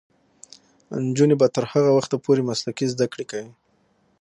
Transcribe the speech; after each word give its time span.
نجونې 1.05 1.35
به 1.39 1.47
تر 1.55 1.63
هغه 1.71 1.89
وخته 1.97 2.15
پورې 2.25 2.41
مسلکي 2.49 2.85
زدکړې 2.93 3.25
کوي. 3.31 3.49